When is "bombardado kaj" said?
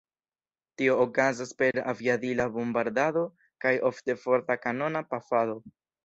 2.55-3.73